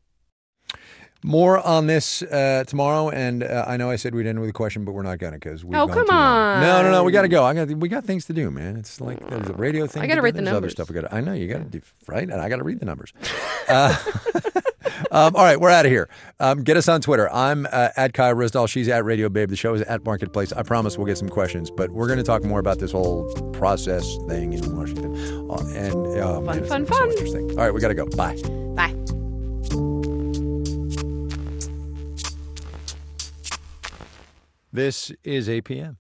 More 1.26 1.66
on 1.66 1.88
this 1.88 2.22
uh, 2.22 2.66
tomorrow, 2.68 3.10
and 3.10 3.44
uh, 3.44 3.64
I 3.66 3.78
know 3.78 3.90
I 3.90 3.96
said 3.96 4.14
we'd 4.14 4.28
end 4.28 4.42
with 4.42 4.50
a 4.50 4.54
question, 4.54 4.84
but 4.84 4.92
we're 4.92 5.04
not 5.04 5.20
gonna 5.20 5.38
because 5.38 5.64
we. 5.64 5.74
Oh, 5.74 5.88
come 5.88 6.10
on! 6.10 6.60
No, 6.60 6.84
no, 6.84 6.92
no. 6.92 7.04
We 7.06 7.14
got 7.14 7.22
to 7.22 7.30
go. 7.30 7.46
I 7.46 7.54
got. 7.54 7.70
We 7.70 7.88
got 7.88 8.04
things 8.04 8.26
to 8.26 8.34
do, 8.34 8.52
man. 8.52 8.76
It's 8.76 9.00
like 9.00 9.26
there's 9.30 9.48
a 9.48 9.54
radio 9.54 9.88
thing. 9.88 10.04
I 10.04 10.08
gotta 10.08 10.20
to 10.22 10.28
do, 10.28 10.32
the 10.34 10.42
there's 10.42 10.48
Other 10.50 10.56
numbers. 10.56 10.72
stuff. 10.74 10.90
We 10.90 10.96
got. 10.96 11.14
I 11.14 11.22
know 11.22 11.32
you 11.32 11.48
got 11.48 11.60
to 11.60 11.64
do 11.64 11.82
right, 12.08 12.24
and 12.24 12.34
I 12.42 12.50
got 12.50 12.58
to 12.58 12.66
read 12.66 12.82
the 12.82 12.86
numbers. 12.86 13.14
Um, 15.12 15.36
all 15.36 15.44
right, 15.44 15.60
we're 15.60 15.70
out 15.70 15.86
of 15.86 15.92
here. 15.92 16.10
Um, 16.40 16.64
get 16.64 16.78
us 16.78 16.88
on 16.88 17.02
Twitter. 17.02 17.32
I'm 17.32 17.66
uh, 17.72 17.90
at 17.96 18.14
Kai 18.14 18.34
Ryssdal. 18.34 18.68
She's 18.70 18.88
at 18.88 19.06
Radio 19.06 19.30
Babe. 19.30 19.50
The 19.50 19.56
show 19.56 19.74
is 19.74 19.82
at 19.84 20.04
Marketplace. 20.06 20.52
I 20.54 20.64
promise 20.64 20.98
we'll 20.98 21.08
get 21.08 21.18
some 21.18 21.30
questions, 21.30 21.72
but 21.72 21.92
we're 21.92 22.08
going 22.08 22.18
to 22.18 22.24
talk 22.24 22.44
more 22.44 22.60
about 22.60 22.80
this 22.80 22.92
whole 22.92 23.32
process 23.54 24.06
thing 24.28 24.54
in 24.54 24.76
Washington. 24.76 25.14
Uh, 25.50 25.56
and 25.76 26.22
uh, 26.22 26.42
man, 26.42 26.60
it's 26.60 26.70
fun, 26.70 26.86
so 26.86 26.94
fun. 26.94 27.12
interesting. 27.12 27.50
All 27.52 27.58
right, 27.58 27.74
we 27.74 27.80
got 27.80 27.90
to 27.90 27.96
go. 27.96 28.06
Bye. 28.08 28.36
Bye. 28.76 28.94
This 34.72 35.12
is 35.24 35.48
APM. 35.48 35.98